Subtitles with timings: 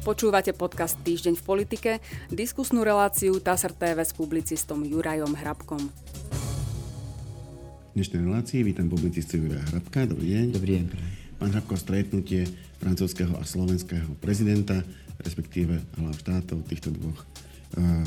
[0.00, 1.90] Počúvate podcast Týždeň v politike,
[2.32, 5.92] diskusnú reláciu TASR TV s publicistom Jurajom Hrabkom.
[7.92, 10.08] V dnešnej relácii vítam publicistu Juraja Hrabka.
[10.08, 10.46] Dobrý deň.
[10.56, 10.86] Dobrý deň.
[11.36, 12.48] Pán Hrabko, stretnutie
[12.80, 14.80] francúzského a slovenského prezidenta,
[15.20, 17.20] respektíve hlav štátov týchto dvoch
[17.76, 18.00] uh,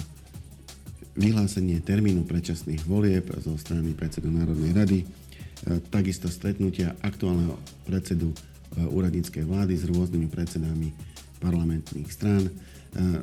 [1.14, 7.54] vyhlásenie termínu predčasných volieb zo strany predsedu Národnej rady, uh, takisto stretnutia aktuálneho
[7.86, 11.12] predsedu uh, úradníckej vlády s rôznymi predsedami
[11.44, 12.47] parlamentných strán.
[12.47, 12.52] E,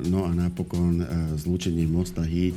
[0.05, 1.05] no a napokon e,
[1.41, 2.53] zlúčenie Mosta Híd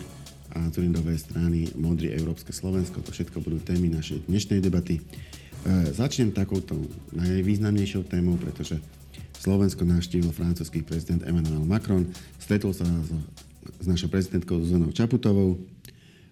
[0.52, 3.00] a Zurindovej strany Modrý Európske Slovensko.
[3.00, 5.00] To všetko budú témy našej dnešnej debaty.
[5.00, 5.02] E,
[5.96, 6.76] začnem takouto
[7.16, 8.76] najvýznamnejšou témou, pretože
[9.40, 12.04] Slovensko navštívil francúzsky prezident Emmanuel Macron,
[12.36, 15.56] stretol sa s, našou prezidentkou Zuzanou Čaputovou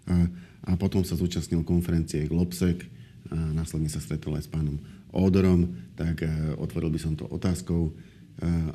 [0.08, 0.28] a,
[0.68, 2.84] a potom sa zúčastnil konferencie Globsec
[3.32, 4.76] a následne sa stretol aj s pánom
[5.12, 6.24] Ódorom, tak
[6.56, 7.92] otvoril by som to otázkou,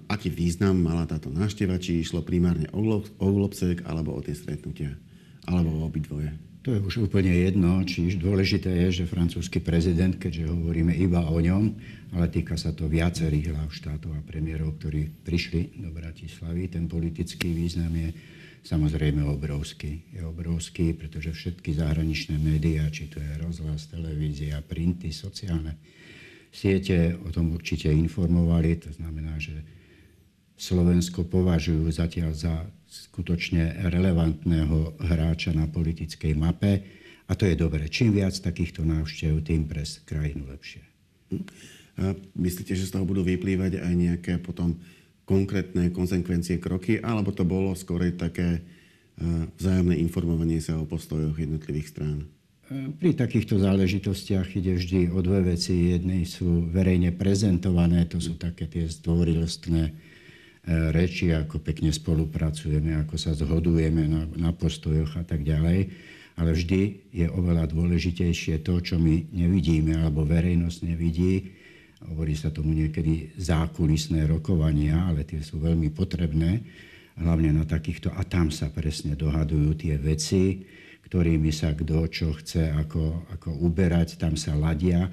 [0.07, 4.95] aký význam mala táto návšteva, či išlo primárne o Globsek alebo o tie stretnutia,
[5.49, 6.31] alebo o obidvoje.
[6.67, 11.39] To je už úplne jedno, či dôležité je, že francúzsky prezident, keďže hovoríme iba o
[11.39, 11.71] ňom,
[12.11, 17.55] ale týka sa to viacerých hlav štátov a premiérov, ktorí prišli do Bratislavy, ten politický
[17.55, 18.11] význam je
[18.67, 20.11] samozrejme obrovský.
[20.11, 25.79] Je obrovský, pretože všetky zahraničné médiá, či to je rozhlas, televízia, printy, sociálne
[26.57, 28.81] siete o tom určite informovali.
[28.81, 29.61] To znamená, že
[30.57, 36.81] Slovensko považujú zatiaľ za skutočne relevantného hráča na politickej mape.
[37.29, 37.85] A to je dobre.
[37.85, 40.81] Čím viac takýchto návštev, tým pre krajinu lepšie.
[41.99, 44.79] A myslíte, že z toho budú vyplývať aj nejaké potom
[45.27, 48.63] konkrétne konsekvencie kroky, alebo to bolo skôr také
[49.59, 52.31] vzájomné informovanie sa o postojoch jednotlivých strán?
[52.67, 55.95] Pri takýchto záležitostiach ide vždy o dve veci.
[55.95, 59.91] Jednej sú verejne prezentované, to sú také tie zdvorilostné e,
[60.91, 65.95] reči, ako pekne spolupracujeme, ako sa zhodujeme na, na postojoch a tak ďalej.
[66.35, 71.55] Ale vždy je oveľa dôležitejšie to, čo my nevidíme, alebo verejnosť nevidí.
[72.03, 76.67] Hovorí sa tomu niekedy zákulisné rokovania, ale tie sú veľmi potrebné,
[77.15, 78.11] hlavne na takýchto.
[78.11, 80.67] A tam sa presne dohadujú tie veci,
[81.07, 85.07] ktorými sa kto čo chce ako, ako uberať, tam sa ladia.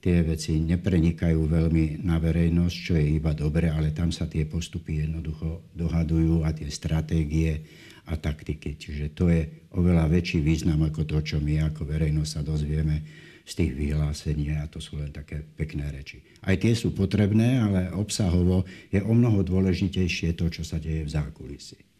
[0.00, 5.04] Tie veci neprenikajú veľmi na verejnosť, čo je iba dobre, ale tam sa tie postupy
[5.04, 7.60] jednoducho dohadujú a tie stratégie
[8.08, 8.76] a taktiky.
[8.76, 13.00] Čiže to je oveľa väčší význam ako to, čo my ako verejnosť sa dozvieme
[13.44, 16.24] z tých vyhlásení a to sú len také pekné reči.
[16.44, 21.12] Aj tie sú potrebné, ale obsahovo je o mnoho dôležitejšie to, čo sa deje v
[21.12, 21.93] zákulisí.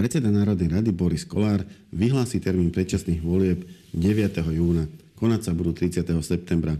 [0.00, 1.60] Predseda Národnej rady Boris Kolár
[1.92, 4.32] vyhlási termín predčasných volieb 9.
[4.48, 4.88] júna.
[5.20, 6.08] Konať sa budú 30.
[6.24, 6.72] septembra.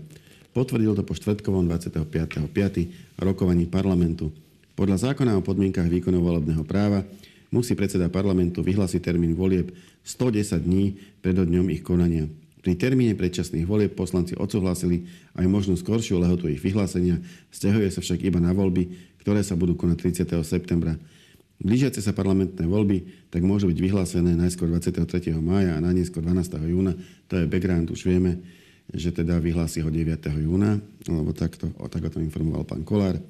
[0.56, 2.48] Potvrdil to po štvrtkovom 25.5.
[3.20, 4.32] rokovaní parlamentu.
[4.72, 7.04] Podľa zákona o podmienkach výkonu volebného práva
[7.52, 9.68] musí predseda parlamentu vyhlásiť termín volieb
[10.00, 12.24] 110 dní pred dňom ich konania.
[12.64, 15.04] Pri termíne predčasných volieb poslanci odsúhlasili
[15.36, 17.20] aj možnú skoršiu lehotu ich vyhlásenia,
[17.52, 20.40] stiahuje sa však iba na voľby, ktoré sa budú konať 30.
[20.40, 20.96] septembra.
[21.60, 25.36] Blížiace sa parlamentné voľby tak môžu byť vyhlásené najskôr 23.
[25.38, 26.56] mája a najneskôr 12.
[26.66, 26.96] júna.
[27.28, 28.40] To je background, už vieme,
[28.90, 30.18] že teda vyhlási ho 9.
[30.40, 33.20] júna, alebo takto, o, tak o tom informoval pán Kolár.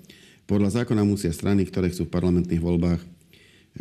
[0.46, 3.02] Podľa zákona musia strany, ktoré chcú v parlamentných voľbách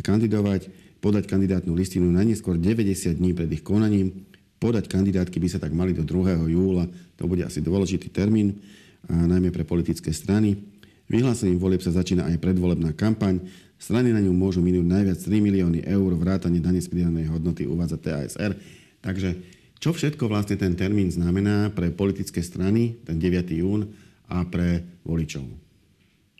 [0.02, 0.68] kandidovať,
[1.00, 4.28] podať kandidátnu listinu najneskôr 90 dní pred ich konaním.
[4.60, 6.52] Podať kandidátky by sa tak mali do 2.
[6.52, 6.84] júla.
[7.16, 8.60] To bude asi dôležitý termín,
[9.08, 10.60] a najmä pre politické strany.
[11.08, 13.40] Vyhlásením volieb sa začína aj predvolebná kampaň.
[13.80, 17.96] Strany na ňu môžu minúť najviac 3 milióny eur, vrátane dane z pridanej hodnoty uvádza
[17.96, 18.52] TASR.
[19.00, 19.40] Takže
[19.80, 23.48] čo všetko vlastne ten termín znamená pre politické strany, ten 9.
[23.56, 23.88] jún,
[24.30, 25.44] a pre voličov?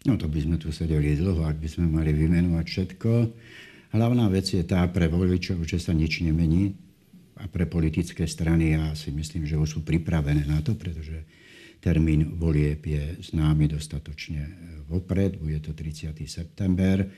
[0.07, 3.11] No to by sme tu sedeli dlho, ak by sme mali vymenovať všetko.
[3.93, 6.73] Hlavná vec je tá pre voličov, že sa nič nemení
[7.37, 11.27] a pre politické strany ja si myslím, že už sú pripravené na to, pretože
[11.81, 14.47] termín volieb je známy dostatočne
[14.87, 16.13] vopred, bude to 30.
[16.29, 17.09] september.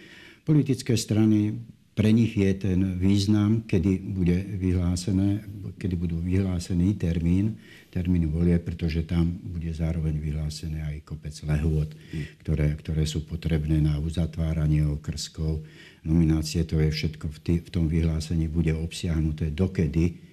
[0.46, 1.54] Politické strany,
[1.92, 5.44] pre nich je ten význam, kedy, bude vyhlásené,
[5.76, 7.60] kedy budú vyhlásený termín,
[7.92, 11.92] termín volie, pretože tam bude zároveň vyhlásené aj kopec lehôd,
[12.40, 15.60] ktoré, ktoré sú potrebné na uzatváranie okrskov.
[16.00, 20.31] Nominácie, to je všetko v, tý, v tom vyhlásení, bude obsiahnuté dokedy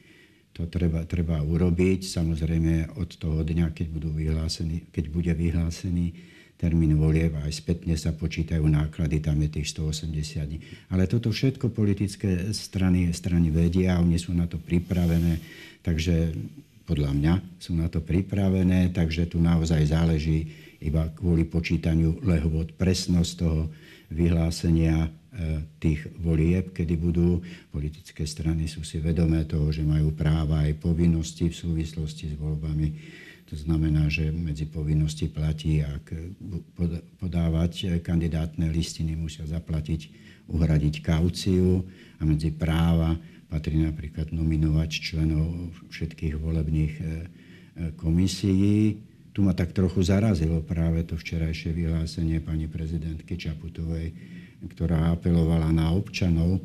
[0.59, 2.03] to treba, treba urobiť.
[2.03, 6.11] Samozrejme od toho dňa, keď, budú vyhlásený, keď bude vyhlásený
[6.59, 10.59] termín volieb, aj spätne sa počítajú náklady, tam je tých 180 dní.
[10.91, 15.39] Ale toto všetko politické strany, strany vedia, oni sú na to pripravené,
[15.79, 16.35] takže
[16.83, 17.33] podľa mňa
[17.63, 20.51] sú na to pripravené, takže tu naozaj záleží
[20.83, 22.75] iba kvôli počítaniu lehôd.
[22.75, 23.71] Presnosť toho
[24.11, 25.07] vyhlásenia
[25.77, 27.39] tých volieb, kedy budú.
[27.69, 32.87] Politické strany sú si vedomé toho, že majú práva aj povinnosti v súvislosti s voľbami.
[33.49, 36.13] To znamená, že medzi povinnosti platí, ak
[37.17, 40.09] podávať kandidátne listiny, musia zaplatiť,
[40.49, 41.85] uhradiť kauciu
[42.17, 43.13] a medzi práva
[43.49, 47.09] patrí napríklad nominovať členov všetkých volebných e, e,
[47.97, 49.01] komisií.
[49.33, 54.13] Tu ma tak trochu zarazilo práve to včerajšie vyhlásenie pani prezidentky Čaputovej,
[54.65, 56.59] ktorá apelovala na občanov,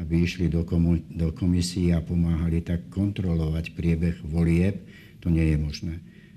[0.00, 4.84] aby išli do, komu- do komisí a pomáhali tak kontrolovať priebeh volieb.
[5.24, 5.94] To nie je možné.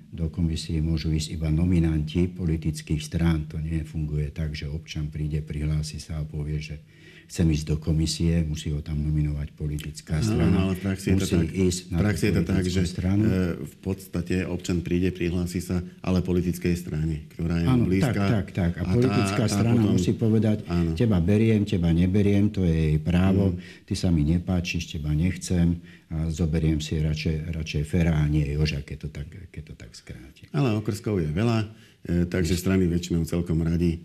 [0.09, 3.45] Do komisie môžu ísť iba nominanti politických strán.
[3.53, 6.81] To nie funguje tak, že občan príde, prihlási sa a povie, že
[7.29, 10.49] chcem ísť do komisie, musí ho tam nominovať politická strana.
[10.49, 13.23] No, ale v praxi je to tak, ísť na praxi je to tak že stranu.
[13.29, 13.33] E,
[13.69, 18.17] v podstate občan príde, prihlási sa, ale politickej strane, ktorá je áno, blízka.
[18.17, 18.71] Tak, tak, tak.
[18.81, 19.93] A, a politická tá, strana potom...
[19.93, 20.97] musí povedať, áno.
[20.97, 23.85] teba beriem, teba neberiem, to je jej právo, mm.
[23.85, 25.77] ty sa mi nepáčiš, teba nechcem
[26.09, 29.93] a zoberiem si radšej, radšej Fera a nie Joža, keď to tak, keď to tak
[29.93, 30.49] skráti.
[30.49, 31.69] Ale okrskov je veľa,
[32.09, 34.01] e, takže strany väčšinou celkom radi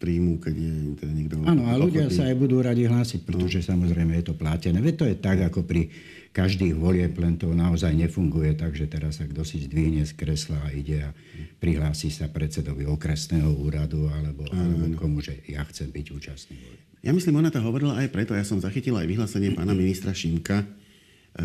[0.00, 1.34] príjmu, keď je teda niekto...
[1.46, 3.66] Áno, a ľudia sa aj budú radi hlásiť, pretože no.
[3.76, 4.82] samozrejme je to plátené.
[4.82, 5.92] Veď to je tak, ako pri
[6.30, 10.58] každých volieb, len to naozaj nefunguje tak, že teraz sa kto si zdvihne z kresla
[10.62, 11.10] a ide a
[11.58, 16.82] prihlási sa predsedovi okresného úradu alebo, alebo komu, že ja chcem byť účastný volieb.
[17.02, 20.62] Ja myslím, ona to hovorila aj preto, ja som zachytil aj vyhlásenie pána ministra Šimka
[20.62, 20.66] e,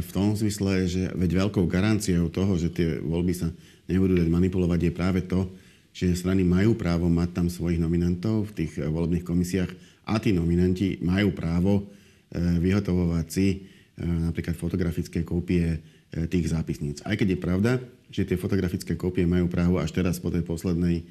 [0.05, 3.49] v tom zmysle, že veď veľkou garanciou toho, že tie voľby sa
[3.89, 5.49] nebudú dať manipulovať, je práve to,
[5.95, 9.71] že strany majú právo mať tam svojich nominantov v tých eh, volebných komisiách
[10.11, 17.03] a tí nominanti majú právo eh, vyhotovovať si eh, napríklad fotografické kópie tých zápisníc.
[17.03, 17.71] Aj keď je pravda,
[18.07, 21.03] že tie fotografické kópie majú právo až teraz po tej poslednej,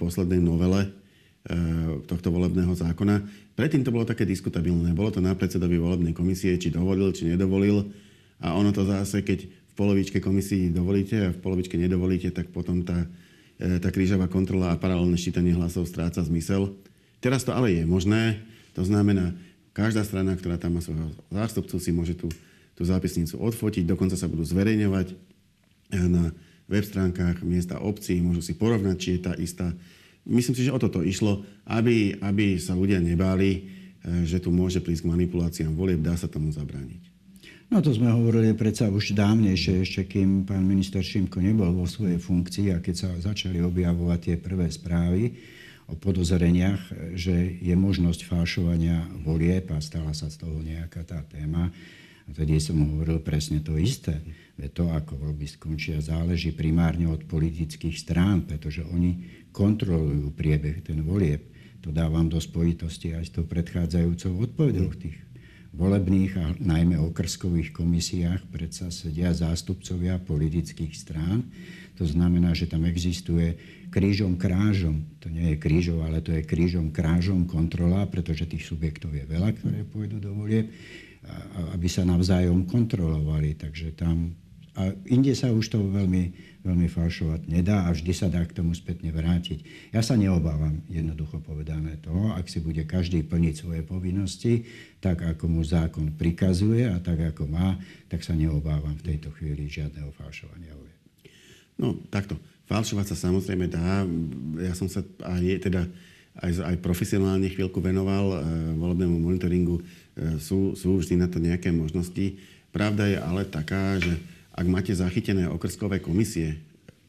[0.00, 0.88] poslednej novele
[2.08, 3.20] tohto volebného zákona.
[3.52, 4.96] Predtým to bolo také diskutabilné.
[4.96, 7.84] Bolo to na predsedovi volebnej komisie, či dovolil, či nedovolil.
[8.40, 12.80] A ono to zase, keď v polovičke komisii dovolíte a v polovičke nedovolíte, tak potom
[12.80, 12.96] tá
[13.60, 16.72] tá krížová kontrola a paralelné ščítanie hlasov stráca zmysel.
[17.20, 18.40] Teraz to ale je možné.
[18.72, 19.36] To znamená,
[19.76, 22.32] každá strana, ktorá tam má svojho zástupcu, si môže tú,
[22.72, 25.14] tú zápisnicu odfotiť, dokonca sa budú zverejňovať e,
[26.08, 26.32] na
[26.72, 29.68] web stránkach miesta obcí, môžu si porovnať, či je tá istá.
[30.24, 33.60] Myslím si, že o toto išlo, aby, aby sa ľudia nebáli, e,
[34.24, 37.09] že tu môže prísť k manipuláciám volieb, dá sa tomu zabrániť.
[37.70, 42.18] No to sme hovorili predsa už dávnejšie, ešte kým pán minister Šimko nebol vo svojej
[42.18, 45.38] funkcii a keď sa začali objavovať tie prvé správy
[45.86, 47.30] o podozreniach, že
[47.62, 51.70] je možnosť falšovania volieb a stala sa z toho nejaká tá téma.
[52.26, 54.18] A tedy som hovoril presne to isté.
[54.58, 61.06] Veď to, ako voľby skončia, záleží primárne od politických strán, pretože oni kontrolujú priebeh ten
[61.06, 61.46] volieb.
[61.86, 65.29] To dávam do spojitosti aj s tou predchádzajúcou odpovedou tých
[65.70, 71.46] volebných a najmä okrskových komisiách predsa sedia zástupcovia politických strán.
[71.94, 73.54] To znamená, že tam existuje
[73.92, 79.14] krížom krážom, to nie je krížom, ale to je krížom krážom kontrola, pretože tých subjektov
[79.14, 80.72] je veľa, ktoré pôjdu do volieb,
[81.76, 83.54] aby sa navzájom kontrolovali.
[83.54, 84.32] Takže tam
[84.80, 86.32] a inde sa už to veľmi,
[86.64, 89.92] veľmi falšovať nedá a vždy sa dá k tomu spätne vrátiť.
[89.92, 94.64] Ja sa neobávam, jednoducho povedané toho, ak si bude každý plniť svoje povinnosti,
[95.04, 97.76] tak ako mu zákon prikazuje a tak ako má,
[98.08, 100.72] tak sa neobávam v tejto chvíli žiadneho falšovania.
[101.76, 102.36] No takto.
[102.70, 104.06] Falšovať sa samozrejme dá.
[104.62, 105.90] Ja som sa aj, teda,
[106.38, 108.38] aj, aj profesionálne chvíľku venoval e,
[108.78, 109.82] volebnému monitoringu.
[109.82, 112.38] E, sú, sú vždy na to nejaké možnosti.
[112.70, 114.14] Pravda je ale taká, že
[114.54, 116.58] ak máte zachytené okrskové komisie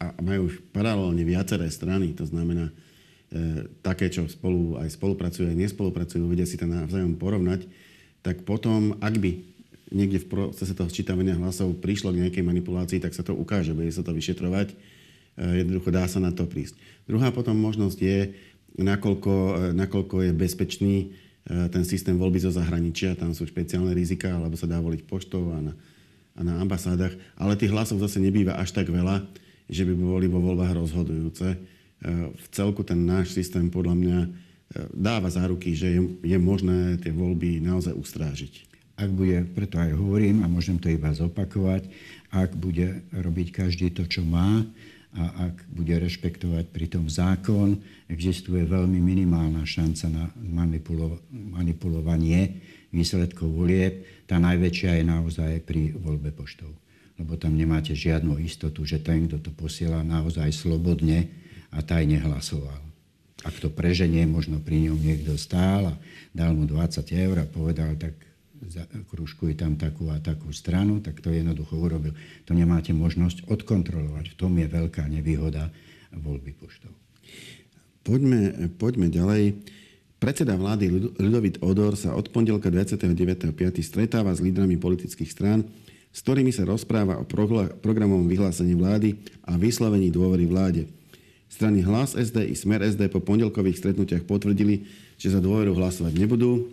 [0.02, 2.74] a majú paralelne viaceré strany, to znamená e,
[3.86, 7.70] také, čo spolu aj spolupracujú, aj nespolupracujú, vedia si to navzájom porovnať,
[8.22, 9.32] tak potom, ak by
[9.92, 13.92] niekde v procese toho sčítavania hlasov prišlo k nejakej manipulácii, tak sa to ukáže, bude
[13.92, 14.72] sa to vyšetrovať.
[14.72, 14.76] E,
[15.62, 16.80] jednoducho dá sa na to prísť.
[17.06, 18.20] Druhá potom možnosť je,
[18.80, 21.08] nakoľko, e, nakoľko je bezpečný e,
[21.68, 25.60] ten systém voľby zo zahraničia, tam sú špeciálne rizika, alebo sa dá voliť poštou a
[25.60, 25.74] na
[26.36, 29.28] a na ambasádach, ale tých hlasov zase nebýva až tak veľa,
[29.68, 31.48] že by boli vo voľbách rozhodujúce.
[31.56, 31.58] E,
[32.32, 34.30] v celku ten náš systém podľa mňa e,
[34.96, 38.54] dáva záruky, že je, je možné tie voľby naozaj ustrážiť.
[39.00, 41.90] Ak bude, preto aj hovorím a môžem to iba zopakovať,
[42.32, 44.64] ak bude robiť každý to, čo má
[45.12, 47.76] a ak bude rešpektovať pritom zákon,
[48.08, 52.64] existuje veľmi minimálna šanca na manipulo- manipulovanie
[52.96, 56.72] výsledkov volieb, tá najväčšia je naozaj pri voľbe poštou.
[57.20, 61.28] Lebo tam nemáte žiadnu istotu, že ten, kto to posiela naozaj slobodne
[61.68, 62.80] a tajne hlasoval.
[63.44, 66.00] Ak to preženie, možno pri ňom niekto stál a
[66.32, 68.16] dal mu 20 eur a povedal, tak
[69.12, 72.16] kružkuj tam takú a takú stranu, tak to jednoducho urobil.
[72.48, 74.32] To nemáte možnosť odkontrolovať.
[74.32, 75.68] V tom je veľká nevýhoda
[76.16, 76.94] voľby poštou.
[78.08, 79.60] Poďme, poďme ďalej.
[80.22, 83.58] Predseda vlády Ľudovit Odor sa od pondelka 29.5.
[83.82, 85.66] stretáva s lídrami politických strán,
[86.14, 87.26] s ktorými sa rozpráva o
[87.82, 89.18] programovom vyhlásení vlády
[89.50, 90.86] a vyslovení dôvery vláde.
[91.50, 94.86] Strany Hlas SD i Smer SD po pondelkových stretnutiach potvrdili,
[95.18, 96.70] že za dôveru hlasovať nebudú.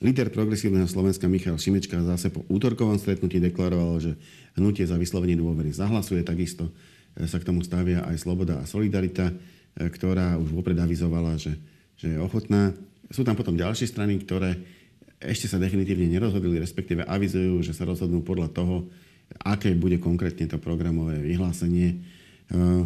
[0.00, 4.16] Líder progresívneho Slovenska Michal Šimečka zase po útorkovom stretnutí deklaroval, že
[4.56, 6.24] hnutie za vyslovenie dôvery zahlasuje.
[6.24, 6.72] Takisto
[7.12, 9.34] e, sa k tomu stavia aj Sloboda a Solidarita, e,
[9.84, 11.60] ktorá už vopred avizovala, že
[11.98, 12.74] že je ochotná.
[13.12, 14.58] Sú tam potom ďalšie strany, ktoré
[15.24, 18.88] ešte sa definitívne nerozhodli, respektíve avizujú, že sa rozhodnú podľa toho,
[19.40, 22.04] aké bude konkrétne to programové vyhlásenie.
[22.52, 22.82] Eh,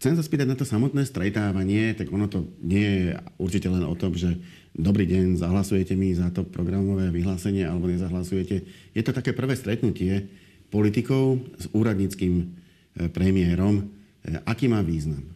[0.00, 3.04] chcem sa spýtať na to samotné stretávanie, tak ono to nie je
[3.36, 4.40] určite len o tom, že
[4.72, 8.56] dobrý deň, zahlasujete mi za to programové vyhlásenie alebo nezahlasujete.
[8.96, 10.28] Je to také prvé stretnutie
[10.72, 13.84] politikov s úradníckým eh, premiérom.
[14.24, 15.35] Eh, aký má význam?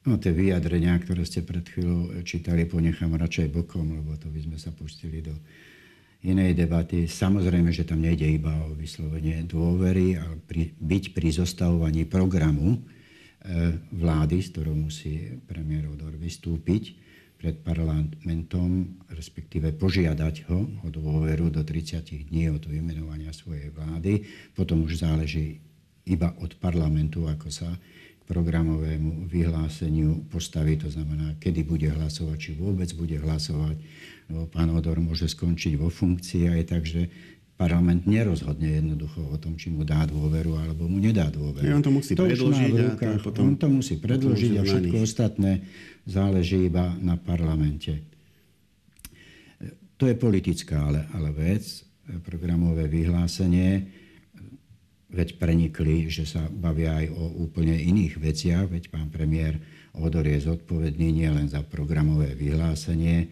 [0.00, 4.56] No tie vyjadrenia, ktoré ste pred chvíľou čítali, ponechám radšej bokom, lebo to by sme
[4.56, 5.36] sa pustili do
[6.24, 7.04] inej debaty.
[7.04, 12.78] Samozrejme, že tam nejde iba o vyslovenie dôvery, ale pri, byť pri zostavovaní programu e,
[13.92, 16.96] vlády, s ktorou musí premiér Odor vystúpiť
[17.36, 24.24] pred parlamentom, respektíve požiadať ho o dôveru do 30 dní od vymenovania svojej vlády.
[24.56, 25.60] Potom už záleží
[26.08, 27.68] iba od parlamentu, ako sa
[28.30, 33.74] programovému vyhláseniu postaví, to znamená, kedy bude hlasovať, či vôbec bude hlasovať.
[34.30, 37.10] Lebo pán Odor môže skončiť vo funkcii aj tak, že
[37.58, 41.66] parlament nerozhodne jednoducho o tom, či mu dá dôveru alebo mu nedá dôveru.
[41.66, 42.72] Ja, on to musí to predložiť.
[42.78, 45.66] A to potom, on to musí predložiť a všetko ostatné
[46.06, 48.00] záleží iba na parlamente.
[50.00, 51.84] To je politická ale, ale vec,
[52.24, 53.99] programové vyhlásenie
[55.10, 59.58] veď prenikli, že sa bavia aj o úplne iných veciach, veď pán premiér
[59.90, 63.26] Odor je zodpovedný nielen za programové vyhlásenie,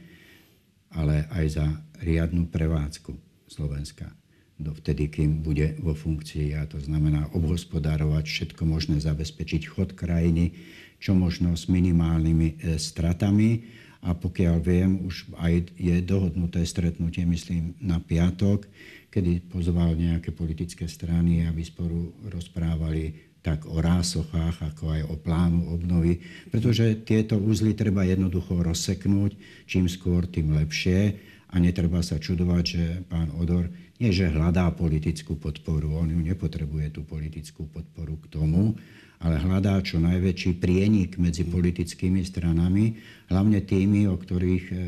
[0.90, 1.66] ale aj za
[2.02, 3.14] riadnu prevádzku
[3.46, 4.10] Slovenska
[4.58, 6.58] dovtedy, kým bude vo funkcii.
[6.58, 10.58] A to znamená obhospodárovať všetko možné, zabezpečiť chod krajiny,
[10.98, 13.70] čo možno s minimálnymi e, stratami.
[14.02, 18.66] A pokiaľ viem, už aj je dohodnuté stretnutie, myslím, na piatok,
[19.08, 25.72] kedy pozval nejaké politické strany, aby spolu rozprávali tak o rásochách, ako aj o plánu
[25.72, 26.20] obnovy,
[26.52, 31.16] pretože tieto úzly treba jednoducho rozseknúť, čím skôr, tým lepšie.
[31.48, 37.00] A netreba sa čudovať, že pán Odor nie, že hľadá politickú podporu, on ju nepotrebuje
[37.00, 38.76] tú politickú podporu k tomu,
[39.18, 42.94] ale hľadá čo najväčší prienik medzi politickými stranami,
[43.32, 44.80] hlavne tými, o ktorých eh,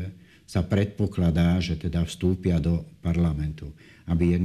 [0.51, 3.71] sa predpokladá, že teda vstúpia do parlamentu
[4.11, 4.35] aby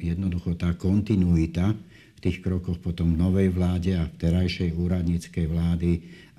[0.00, 1.76] jednoducho tá kontinuita
[2.16, 5.90] v tých krokoch potom novej vláde a v terajšej úradníckej vlády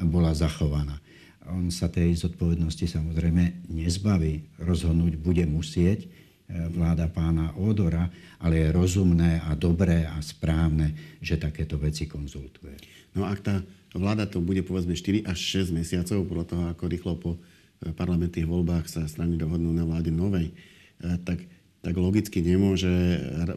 [0.08, 0.98] bola zachovaná.
[1.46, 4.58] On sa tej zodpovednosti samozrejme nezbaví.
[4.58, 6.08] Rozhodnúť bude musieť e,
[6.74, 8.10] vláda pána Odora,
[8.42, 12.82] ale je rozumné a dobré a správne, že takéto veci konzultuje.
[13.14, 13.62] No ak tá
[13.94, 17.38] vláda to bude povedzme 4 až 6 mesiacov, podľa toho, ako rýchlo po
[17.84, 20.54] parlamentných voľbách sa strany dohodnú na vláde novej, e,
[21.24, 21.44] tak
[21.86, 22.90] tak logicky nemôže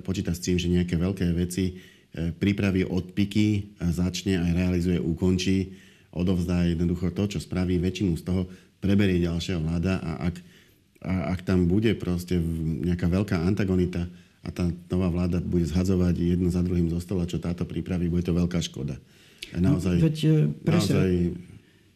[0.04, 1.74] počítať s tým, že nejaké veľké veci e,
[2.36, 5.72] pripraví od piky, začne aj realizuje, ukončí,
[6.12, 8.44] odovzdá jednoducho to, čo spraví väčšinu z toho,
[8.84, 10.36] preberie ďalšia vláda a ak,
[11.00, 12.36] a ak tam bude proste
[12.84, 14.04] nejaká veľká antagonita
[14.44, 18.28] a tá nová vláda bude zhadzovať jedno za druhým zo stola, čo táto pripraví, bude
[18.28, 19.00] to veľká škoda.
[19.56, 20.36] naozaj, no, veď, e,
[20.68, 21.12] presne, naozaj...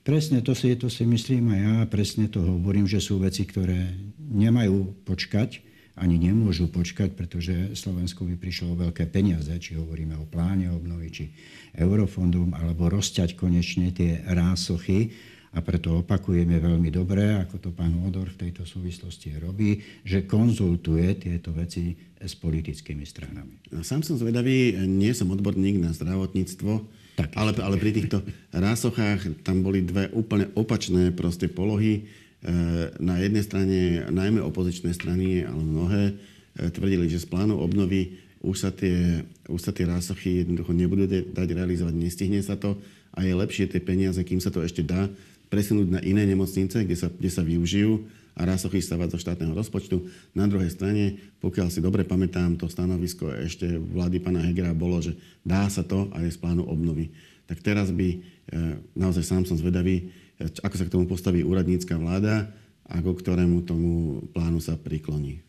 [0.02, 3.94] presne to si, to si myslím aj ja, presne to hovorím, že sú veci, ktoré
[4.18, 10.24] nemajú počkať, ani nemôžu počkať, pretože Slovensku by prišlo o veľké peniaze, či hovoríme o
[10.24, 11.24] pláne obnovy, či
[11.76, 15.12] eurofondom, alebo rozťať konečne tie rásochy.
[15.52, 21.12] A preto opakujeme veľmi dobre, ako to pán Odor v tejto súvislosti robí, že konzultuje
[21.20, 23.68] tieto veci s politickými stranami.
[23.84, 28.24] Sám som zvedavý, nie som odborník na zdravotníctvo, tak, ale, ale pri týchto
[28.56, 32.08] rásochách tam boli dve úplne opačné proste polohy
[32.42, 33.78] Eh, na jednej strane
[34.10, 36.02] najmä opozičné strany, ale mnohé,
[36.58, 41.06] eh, tvrdili, že z plánu obnovy už sa tie, už sa tie rásochy jednoducho nebudú
[41.06, 42.74] dať realizovať, nestihne sa to
[43.14, 45.06] a je lepšie tie peniaze, kým sa to ešte dá,
[45.52, 50.08] presunúť na iné nemocnice, kde sa, kde sa využijú a rásochy stavať zo štátneho rozpočtu.
[50.32, 55.12] Na druhej strane, pokiaľ si dobre pamätám, to stanovisko ešte vlády pána Hegera bolo, že
[55.44, 57.12] dá sa to aj z plánu obnovy.
[57.52, 58.22] tak teraz by,
[58.96, 60.08] naozaj sám som zvedavý,
[60.64, 62.48] ako sa k tomu postaví úradnícka vláda
[62.88, 65.44] a ku ktorému tomu plánu sa prikloní.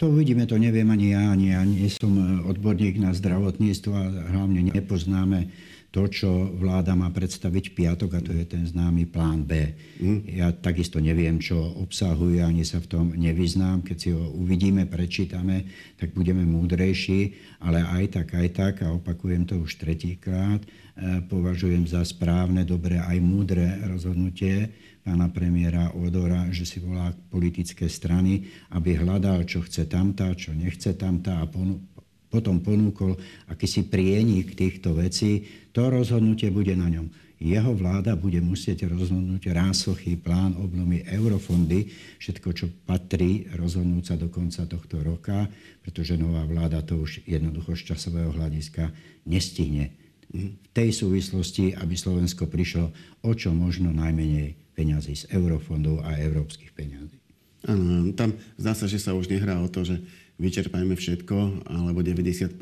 [0.00, 2.14] To uvidíme, to neviem ani ja, ani ja nie som
[2.48, 5.50] odborník na zdravotníctvo a hlavne nepoznáme
[5.88, 9.72] to, čo vláda má predstaviť piatok, a to je ten známy plán B.
[9.96, 10.20] Mm.
[10.28, 13.80] Ja takisto neviem, čo obsahuje, ani sa v tom nevyznám.
[13.80, 15.64] Keď si ho uvidíme, prečítame,
[15.96, 17.32] tak budeme múdrejší,
[17.64, 20.68] ale aj tak, aj tak, a opakujem to už tretíkrát, e,
[21.24, 24.68] považujem za správne, dobré, aj múdre rozhodnutie
[25.08, 28.44] pána premiéra Odora, že si volá politické strany,
[28.76, 31.48] aby hľadal, čo chce tamta, čo nechce tamta a
[32.28, 33.16] potom ponúkol
[33.48, 37.08] akýsi prienik týchto vecí, to rozhodnutie bude na ňom.
[37.38, 41.86] Jeho vláda bude musieť rozhodnúť rásochy, plán obnovy, eurofondy,
[42.18, 45.46] všetko, čo patrí, rozhodnúť sa do konca tohto roka,
[45.86, 48.90] pretože nová vláda to už jednoducho z časového hľadiska
[49.22, 49.94] nestihne.
[50.34, 52.90] V tej súvislosti, aby Slovensko prišlo
[53.22, 57.16] o čo možno najmenej peňazí z eurofondov a európskych peňazí.
[57.70, 60.02] Áno, tam zdá sa, že sa už nehrá o to, že
[60.38, 62.54] vyčerpajme všetko, alebo 90%,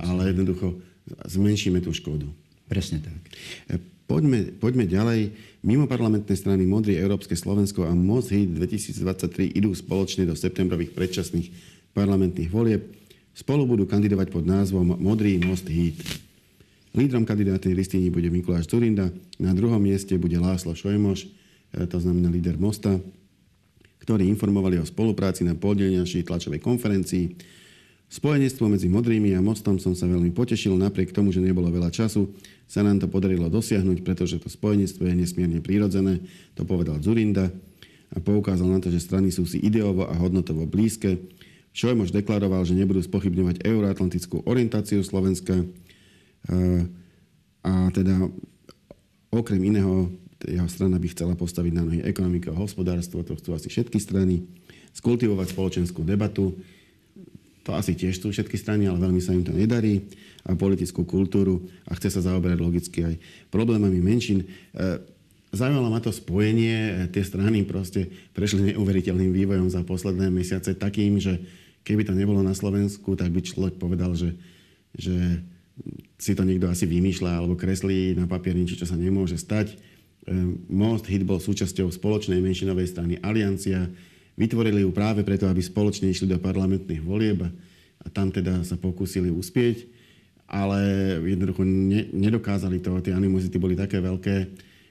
[0.00, 0.80] ale jednoducho
[1.28, 2.26] zmenšíme tú škodu.
[2.68, 3.20] Presne tak.
[3.68, 5.20] E, poďme, poďme ďalej.
[5.64, 11.48] Mimo parlamentné strany Modrý Európske Slovensko a MOZ HIT 2023 idú spoločne do septembrových predčasných
[11.96, 12.82] parlamentných volieb.
[13.32, 16.00] Spolu budú kandidovať pod názvom Modrý most HIT.
[16.96, 21.28] Lídrom kandidátnej listiny bude Mikuláš Zurinda, na druhom mieste bude Láslo Šojmoš,
[21.76, 22.96] e, to znamená líder Mosta,
[24.08, 27.36] ktorí informovali o spolupráci na poldelňašej tlačovej konferencii.
[28.08, 32.32] Spojenectvo medzi Modrými a Mostom som sa veľmi potešil, napriek tomu, že nebolo veľa času,
[32.64, 36.24] sa nám to podarilo dosiahnuť, pretože to spojenectvo je nesmierne prírodzené,
[36.56, 37.52] to povedal Zurinda
[38.08, 41.20] a poukázal na to, že strany sú si ideovo a hodnotovo blízke.
[41.76, 45.52] Šojmož deklaroval, že nebudú spochybňovať euroatlantickú orientáciu Slovenska
[47.60, 48.24] a teda
[49.28, 50.08] okrem iného
[50.46, 54.46] jeho strana by chcela postaviť na nohy ekonomiku a hospodárstvo, to chcú asi všetky strany,
[54.94, 56.54] skultivovať spoločenskú debatu,
[57.66, 60.08] to asi tiež sú všetky strany, ale veľmi sa im to nedarí,
[60.48, 63.14] a politickú kultúru a chce sa zaoberať logicky aj
[63.52, 64.40] problémami menšín.
[64.40, 64.46] E,
[65.52, 71.20] zaujímalo ma to spojenie, e, tie strany proste prešli neuveriteľným vývojom za posledné mesiace takým,
[71.20, 71.36] že
[71.84, 74.40] keby to nebolo na Slovensku, tak by človek povedal, že,
[74.96, 75.44] že
[76.16, 79.76] si to niekto asi vymýšľa alebo kreslí na papier niečo, čo sa nemôže stať.
[80.28, 83.88] Ehm, Most Hit bol súčasťou spoločnej menšinovej strany Aliancia.
[84.36, 87.48] Vytvorili ju práve preto, aby spoločne išli do parlamentných volieb
[87.98, 89.88] a tam teda sa pokúsili uspieť,
[90.46, 90.80] ale
[91.24, 93.00] jednoducho ne, nedokázali to.
[93.00, 94.36] Tie animozity boli také veľké,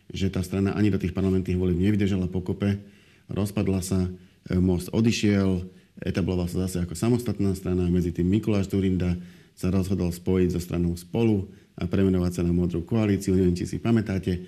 [0.09, 2.81] že tá strana ani do tých parlamentných volieb nevydržala pokope.
[3.29, 4.09] Rozpadla sa,
[4.49, 5.69] ehm, Most odišiel,
[6.01, 7.85] etabloval sa zase ako samostatná strana.
[7.93, 9.13] Medzi tým Mikuláš Turinda
[9.53, 11.45] sa rozhodol spojiť so stranou Spolu
[11.77, 13.37] a premenovať sa na Modrú koalíciu.
[13.37, 14.45] Neviem, či si pamätáte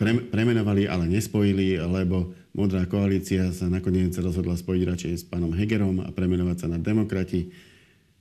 [0.00, 6.02] pre, premenovali, ale nespojili, lebo Modrá koalícia sa nakoniec rozhodla spojiť radšej s pánom Hegerom
[6.02, 7.52] a premenovať sa na demokrati.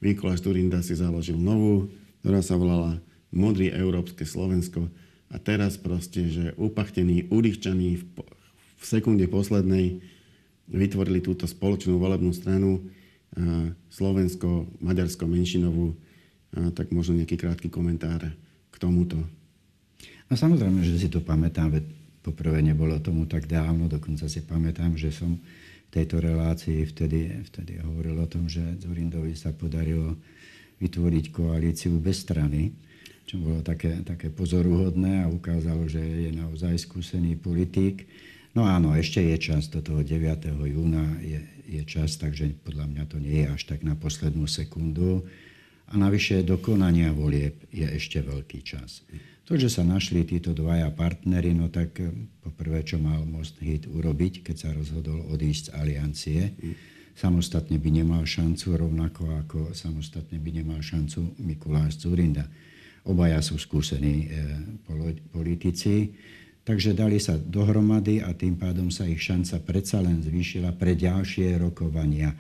[0.04, 1.90] Mikuláš Turinda si založil novú,
[2.22, 3.02] ktorá sa volala
[3.34, 4.86] Modrý Európske Slovensko.
[5.34, 8.04] A teraz proste, že upachtení, udýchčaní v,
[8.78, 10.04] v sekunde poslednej
[10.70, 12.86] vytvorili túto spoločnú volebnú stranu
[13.90, 15.98] Slovensko, Maďarsko, menšinovú.
[16.54, 18.30] Tak možno nejaký krátky komentár
[18.70, 19.22] k tomuto.
[20.30, 21.86] No samozrejme, že si to pamätám, veď
[22.22, 25.42] poprvé nebolo tomu tak dávno, dokonca si pamätám, že som
[25.90, 30.14] v tejto relácii vtedy, vtedy hovoril o tom, že Zurindovi sa podarilo
[30.78, 32.70] vytvoriť koalíciu bez strany,
[33.26, 38.06] čo bolo také, také pozoruhodné a ukázalo, že je naozaj skúsený politik.
[38.54, 40.46] No áno, ešte je čas, do toho 9.
[40.50, 45.26] júna je, je čas, takže podľa mňa to nie je až tak na poslednú sekundu.
[45.90, 49.02] A navyše do konania volieb je ešte veľký čas.
[49.50, 52.14] To, že sa našli títo dvaja partnery, no tak eh,
[52.46, 56.42] poprvé, čo mal Most Hit urobiť, keď sa rozhodol odísť z aliancie,
[57.18, 62.46] samostatne by nemal šancu, rovnako ako samostatne by nemal šancu Mikuláš Zurinda.
[63.10, 64.46] Obaja sú skúsení e,
[65.34, 66.14] politici,
[66.70, 71.58] takže dali sa dohromady a tým pádom sa ich šanca predsa len zvýšila pre ďalšie
[71.58, 72.38] rokovania.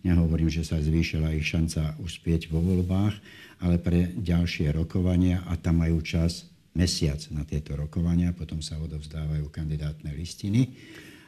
[0.00, 3.12] Nehovorím, že sa zvýšila ich šanca uspieť vo voľbách,
[3.60, 9.52] ale pre ďalšie rokovania a tam majú čas mesiac na tieto rokovania, potom sa odovzdávajú
[9.52, 10.72] kandidátne listiny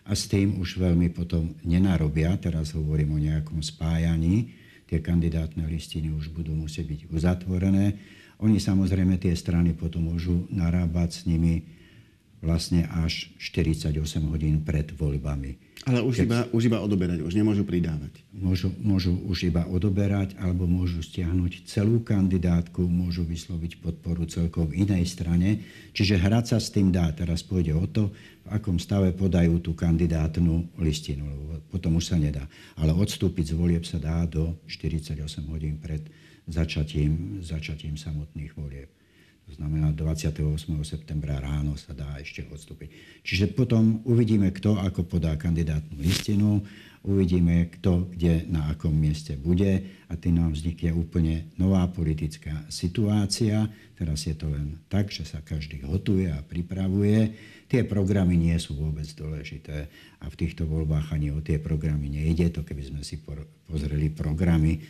[0.09, 4.57] a s tým už veľmi potom nenarobia, teraz hovorím o nejakom spájaní,
[4.89, 8.01] tie kandidátne listiny už budú musieť byť uzatvorené.
[8.41, 11.77] Oni samozrejme tie strany potom môžu narábať s nimi
[12.39, 13.95] vlastne až 48
[14.31, 15.59] hodín pred voľbami.
[15.89, 16.27] Ale už, Keď...
[16.29, 18.21] iba, už iba odoberať, už nemôžu pridávať.
[18.35, 25.09] Môžu, môžu už iba odoberať, alebo môžu stiahnuť celú kandidátku, môžu vysloviť podporu celkom inej
[25.09, 25.65] strane.
[25.97, 27.09] Čiže hrať sa s tým dá.
[27.15, 28.13] Teraz pôjde o to,
[28.45, 32.45] v akom stave podajú tú kandidátnu listinu, lebo potom už sa nedá.
[32.77, 35.17] Ale odstúpiť z volieb sa dá do 48
[35.49, 36.05] hodín pred
[36.49, 38.98] začatím, začatím samotných volieb.
[39.49, 40.45] To znamená, 28.
[40.85, 42.93] septembra ráno sa dá ešte odstúpiť.
[43.25, 46.61] Čiže potom uvidíme, kto ako podá kandidátnu listinu,
[47.01, 53.65] uvidíme, kto kde na akom mieste bude a tým nám vznikne úplne nová politická situácia.
[53.97, 57.33] Teraz je to len tak, že sa každý hotuje a pripravuje.
[57.73, 59.89] Tie programy nie sú vôbec dôležité
[60.21, 62.53] a v týchto voľbách ani o tie programy nejde.
[62.53, 63.17] To keby sme si
[63.65, 64.85] pozreli programy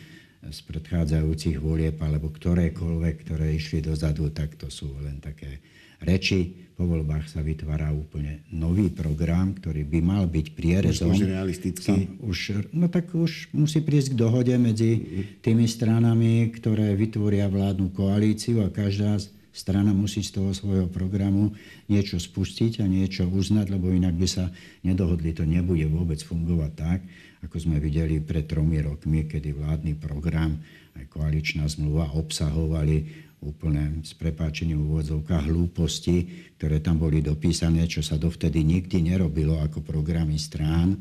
[0.47, 5.59] z predchádzajúcich volieb alebo ktorékoľvek, ktoré išli dozadu, tak to sú len také
[5.99, 6.71] reči.
[6.79, 11.11] Po voľbách sa vytvára úplne nový program, ktorý by mal byť prierezom.
[11.11, 12.07] Už, realistický?
[12.23, 15.03] Už, no tak už musí prísť k dohode medzi
[15.43, 19.19] tými stranami, ktoré vytvoria vládnu koalíciu a každá
[19.51, 21.51] strana musí z toho svojho programu
[21.91, 24.47] niečo spustiť a niečo uznať, lebo inak by sa
[24.87, 25.35] nedohodli.
[25.35, 26.99] To nebude vôbec fungovať tak,
[27.39, 30.59] ako sme videli pred tromi rokmi, kedy vládny program
[30.99, 36.27] aj koaličná zmluva obsahovali úplne s prepáčením v úvodzovkách hlúposti,
[36.59, 40.99] ktoré tam boli dopísané, čo sa dovtedy nikdy nerobilo ako programy strán.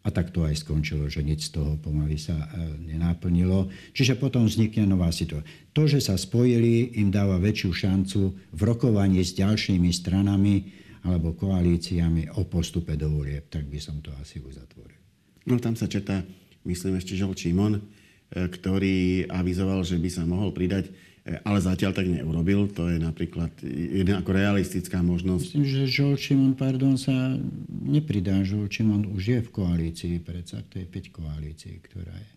[0.00, 2.46] A tak to aj skončilo, že nič z toho pomaly sa e,
[2.88, 3.68] nenáplnilo.
[3.92, 5.46] Čiže potom vznikne nová situácia.
[5.76, 12.36] To, že sa spojili, im dáva väčšiu šancu v rokovaní s ďalšími stranami alebo koalíciami
[12.36, 13.48] o postupe do volieb.
[13.48, 15.00] Tak by som to asi uzatvoril.
[15.48, 16.20] No tam sa četá,
[16.68, 17.82] myslím ešte Žol Čimon, e,
[18.30, 20.92] ktorý avizoval, že by sa mohol pridať,
[21.24, 22.68] e, ale zatiaľ tak neurobil.
[22.76, 25.56] To je napríklad jedna ako realistická možnosť.
[25.56, 27.34] Myslím, že Žol Čimon, pardon, sa
[27.68, 28.36] nepridá.
[28.44, 32.30] Žol Čimon už je v koalícii, predsa to je 5 koalícií, ktorá je.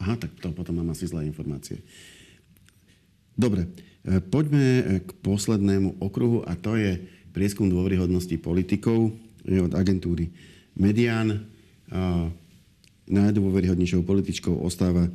[0.00, 1.82] Aha, tak to potom mám asi zlé informácie.
[3.34, 3.66] Dobre,
[4.06, 9.14] e, poďme k poslednému okruhu a to je prieskum dôveryhodnosti politikov
[9.46, 10.30] je od agentúry
[10.76, 11.46] Median.
[13.10, 15.10] Najdôveryhodnejšou političkou ostáva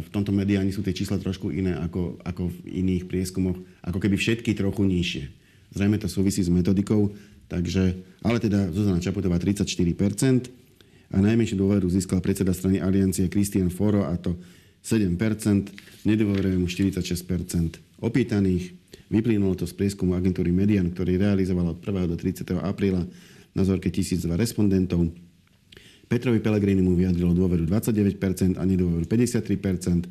[0.04, 4.14] v tomto mediáne sú tie čísla trošku iné ako, ako v iných prieskumoch, ako keby
[4.14, 5.24] všetky trochu nižšie.
[5.74, 7.10] Zrejme to súvisí s metodikou,
[7.50, 10.64] takže, ale teda Zuzana Čaputová 34%
[11.10, 14.38] a najmenšiu dôveru získal predseda strany Aliancie Christian Foro a to
[14.84, 18.76] 7% nedôveruje mu 46% opýtaných.
[19.08, 22.12] Vyplynulo to z prieskumu agentúry Median, ktorý realizoval od 1.
[22.12, 22.52] do 30.
[22.60, 23.08] apríla
[23.56, 25.08] na zorke 1002 respondentov.
[26.04, 30.04] Petrovi Pelegrini mu vyjadrilo dôveru 29% a nedôveru 53%.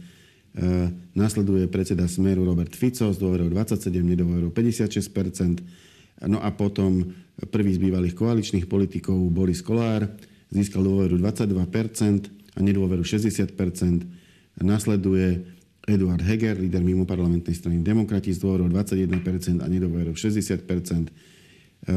[0.54, 6.26] E, nasleduje predseda Smeru Robert Fico s dôverou 27, nedôverou 56%.
[6.26, 7.14] No a potom
[7.50, 10.10] prvý z bývalých koaličných politikov Boris Kolár
[10.50, 14.23] získal dôveru 22% a nedôveru 60%.
[14.62, 15.42] Nasleduje
[15.84, 20.64] Eduard Heger, líder mimo parlamentnej strany Demokrati s dôverou 21% a nedôverou 60%.
[20.64, 21.94] E,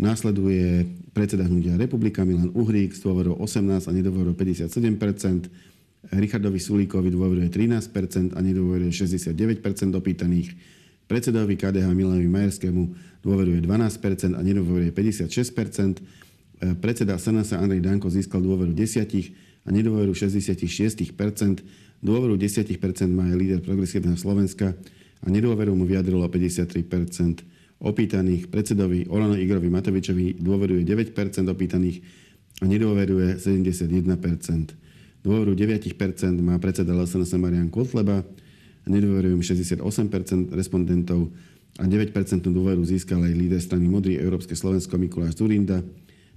[0.00, 5.52] nasleduje predseda hnutia Republika Milan Uhrík s dôverou 18 a nedôverou 57%.
[6.14, 9.60] Richardovi Sulíkovi dôveruje 13% a nedôveruje 69%
[9.92, 10.56] opýtaných.
[11.04, 12.82] Predsedovi KDH Milanovi Majerskému
[13.20, 16.00] dôveruje 12% a nedôveruje 56%.
[16.64, 21.12] E, predseda SNS Andrej Danko získal dôveru 10 a nedôveru 66%.
[22.00, 22.80] Dôveru 10%
[23.12, 24.72] má aj líder progresívneho Slovenska
[25.20, 27.44] a nedôveru mu vyjadrilo 53%.
[27.78, 31.12] Opýtaných predsedovi Olano Igorovi Matovičovi dôveruje 9%
[31.46, 32.00] opýtaných
[32.58, 34.02] a nedôveruje 71%.
[35.22, 35.94] Dôveru 9%
[36.40, 39.84] má predseda LSNS Marian Kotleba a nedôveruje mu 68%
[40.56, 41.30] respondentov
[41.78, 42.10] a 9%
[42.48, 45.84] dôveru získal aj líder strany Modrý Európske Slovensko Mikuláš Zurinda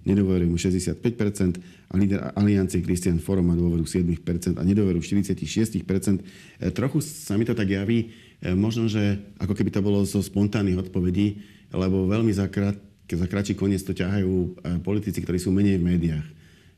[0.01, 1.61] nedôveruje mu 65%
[1.91, 5.77] a líder aliancie Christian Foro má dôveru 7% a nedôveru 46%.
[5.77, 8.09] E, trochu sa mi to tak javí,
[8.41, 13.85] e, možno, že ako keby to bolo zo spontánnych odpovedí, lebo veľmi za, kratší koniec
[13.85, 14.47] to ťahajú e,
[14.81, 16.27] politici, ktorí sú menej v médiách.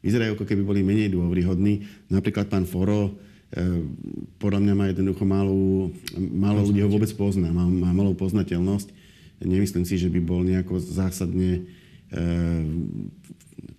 [0.03, 1.87] Vyzerajú ako keby boli menej dôveryhodní.
[2.11, 3.15] Napríklad pán Foro,
[4.41, 8.89] podľa mňa má jednoducho malú, málo ľudí ho vôbec pozná, má, má malú poznateľnosť.
[9.45, 11.63] Nemyslím si, že by bol nejako zásadne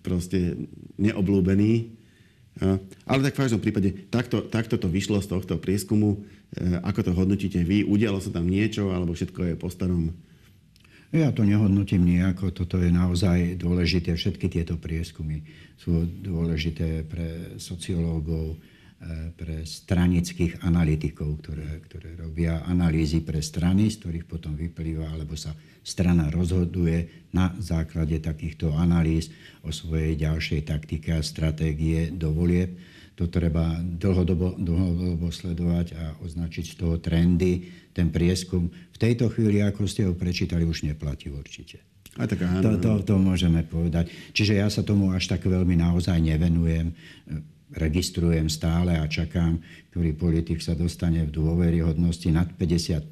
[0.03, 0.59] proste
[0.99, 1.95] neoblúbený.
[3.07, 6.23] Ale tak v každom prípade, takto, takto to vyšlo z tohto prieskumu.
[6.55, 7.83] Ehm, ako to hodnotíte vy?
[7.83, 10.15] Udialo sa tam niečo, alebo všetko je po starom?
[11.11, 12.55] Ja to nehodnotím nejako.
[12.55, 14.15] Toto je naozaj dôležité.
[14.15, 15.43] Všetky tieto prieskumy
[15.75, 18.55] sú dôležité pre sociológov,
[19.37, 25.53] pre stranických analytikov, ktoré, ktoré robia analýzy pre strany, z ktorých potom vyplýva, alebo sa
[25.85, 29.29] strana rozhoduje na základe takýchto analýz
[29.61, 32.73] o svojej ďalšej taktike a stratégie do volieb.
[33.15, 37.69] To treba dlhodobo, dlhodobo sledovať a označiť z toho trendy.
[37.95, 41.79] Ten prieskum v tejto chvíli, ako ste ho prečítali, už neplatí určite.
[42.17, 42.63] A tak áno.
[42.63, 44.11] To, to, to môžeme povedať.
[44.33, 46.91] Čiže ja sa tomu až tak veľmi naozaj nevenujem
[47.75, 49.59] registrujem stále a čakám,
[49.91, 53.11] ktorý politik sa dostane v dôveryhodnosti nad 50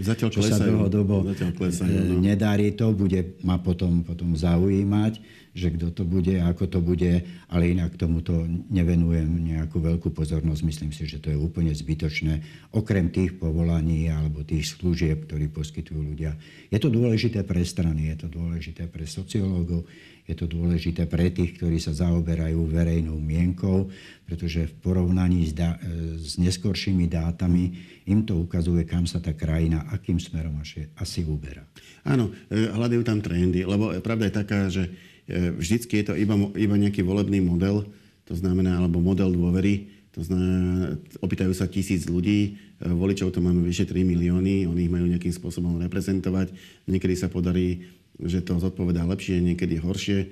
[0.00, 0.56] Zatiaľ čo klesajú.
[0.56, 2.20] sa dlhodobo Zatiaľ klesajú, e, no.
[2.20, 5.20] nedarí to, bude ma potom, potom zaujímať,
[5.54, 8.34] že kto to bude, ako to bude, ale inak tomuto
[8.74, 10.66] nevenujem nejakú veľkú pozornosť.
[10.66, 12.42] Myslím si, že to je úplne zbytočné,
[12.74, 16.34] okrem tých povolaní alebo tých služieb, ktorí poskytujú ľudia.
[16.74, 19.86] Je to dôležité pre strany, je to dôležité pre sociológov,
[20.24, 23.92] je to dôležité pre tých, ktorí sa zaoberajú verejnou mienkou,
[24.24, 27.64] pretože v porovnaní s, da- e, s neskoršími dátami
[28.08, 31.68] im to ukazuje, kam sa tá krajina, akým smerom asi, asi uberá.
[32.08, 34.88] Áno, e, hľadajú tam trendy, lebo pravda je taká, že
[35.28, 37.84] e, vždycky je to iba, iba nejaký volebný model,
[38.24, 43.82] to znamená, alebo model dôvery, to znamená, opýtajú sa tisíc ľudí, voličov to máme vyše
[43.82, 46.54] 3 milióny, oni ich majú nejakým spôsobom reprezentovať,
[46.86, 47.82] niekedy sa podarí
[48.22, 50.18] že to zodpovedá lepšie, niekedy horšie.
[50.22, 50.28] E,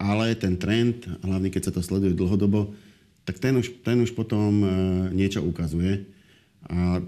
[0.00, 2.72] ale ten trend, hlavne keď sa to sleduje dlhodobo,
[3.28, 4.66] tak ten už, ten už potom e,
[5.12, 6.08] niečo ukazuje.
[6.68, 7.04] A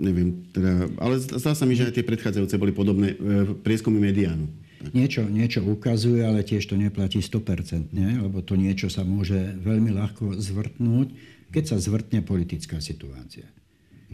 [0.00, 3.16] neviem, teda, ale zdá sa mi, že aj tie predchádzajúce boli podobné e,
[3.64, 4.48] prieskumy mediánu.
[4.92, 8.20] Niečo, niečo ukazuje, ale tiež to neplatí 100%, nie?
[8.20, 11.08] lebo to niečo sa môže veľmi ľahko zvrtnúť,
[11.48, 13.48] keď sa zvrtne politická situácia.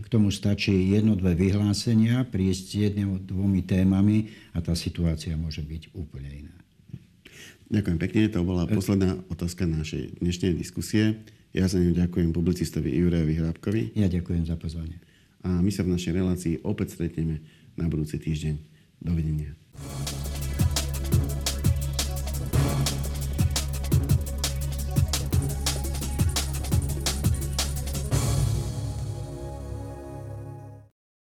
[0.00, 5.60] K tomu stačí jedno, dve vyhlásenia, prísť s jedným, dvomi témami a tá situácia môže
[5.60, 6.56] byť úplne iná.
[7.70, 11.22] Ďakujem pekne, to bola posledná otázka našej dnešnej diskusie.
[11.54, 13.82] Ja za ňu ďakujem publicistovi Jurejovi Hrábkovi.
[13.94, 14.98] Ja ďakujem za pozvanie.
[15.46, 17.44] A my sa v našej relácii opäť stretneme
[17.78, 18.58] na budúci týždeň.
[19.00, 19.56] Dovidenia.